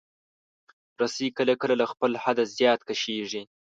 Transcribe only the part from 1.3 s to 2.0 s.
کله کله له